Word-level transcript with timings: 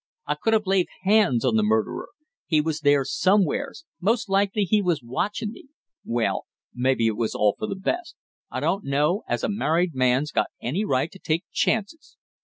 I 0.25 0.33
could 0.33 0.53
have 0.53 0.65
laid 0.65 0.87
hands 1.03 1.45
on 1.45 1.57
the 1.57 1.61
murderer. 1.61 2.09
He 2.47 2.59
was 2.59 2.79
there 2.79 3.05
somewheres, 3.05 3.85
most 3.99 4.29
likely 4.29 4.63
he 4.63 4.81
was 4.81 5.03
watching 5.03 5.51
me; 5.51 5.65
well, 6.03 6.47
maybe 6.73 7.05
it 7.05 7.15
was 7.17 7.35
all 7.35 7.53
for 7.59 7.67
the 7.67 7.75
best, 7.75 8.15
I 8.49 8.61
don't 8.61 8.83
know 8.83 9.21
as 9.29 9.43
a 9.43 9.47
married 9.47 9.93
man's 9.93 10.31
got 10.31 10.47
any 10.59 10.83
right 10.83 11.11
to 11.11 11.19
take 11.19 11.43
chances. 11.51 12.17